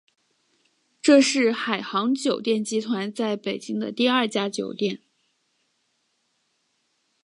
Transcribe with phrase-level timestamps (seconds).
[0.99, 4.99] 这是海航酒店集团在北京的第二家酒店。